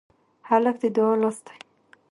[0.49, 1.57] هلک د دعا لاس دی.